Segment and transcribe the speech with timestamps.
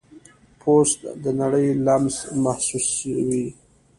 [0.59, 3.45] پوست د نړۍ لمس محسوسوي.